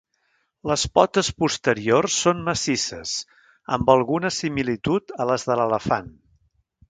[0.69, 3.13] Les potes posteriors són massisses,
[3.77, 6.11] amb alguna similitud a les de l'elefant.